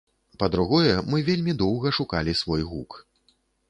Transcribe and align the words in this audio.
Па-другое, 0.43 0.95
мы 1.11 1.21
вельмі 1.29 1.57
доўга 1.61 1.95
шукалі 2.01 2.39
свой 2.45 2.61
гук. 2.75 2.91